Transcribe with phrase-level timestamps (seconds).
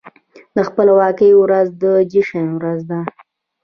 [0.55, 2.99] د خپلواکۍ ورځ د جشن ورځ ده.